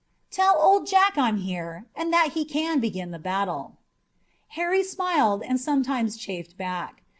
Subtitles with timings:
[0.31, 3.73] "Tell Old Jack I'm here and that he can begin the battle."
[4.57, 7.03] Harry smiled, and sometimes chaffed back.